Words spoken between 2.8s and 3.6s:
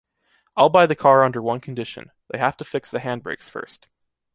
the handbrakes